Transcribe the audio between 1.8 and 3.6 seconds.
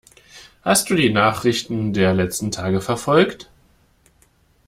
der letzten Tage verfolgt?